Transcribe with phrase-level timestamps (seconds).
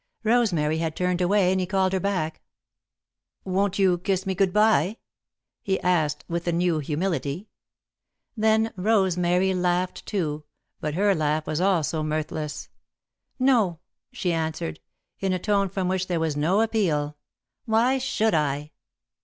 [0.23, 2.41] Rosemary had turned away, and he called her back.
[3.43, 4.97] "Won't you kiss me good bye?"
[5.61, 7.49] he asked, with a new humility.
[8.35, 10.43] Then Rosemary laughed, too,
[10.79, 12.67] but her laugh was also mirthless.
[13.37, 13.79] "No,"
[14.11, 14.79] she answered,
[15.19, 17.15] in a tone from which there was no appeal.
[17.65, 18.71] "Why should I?"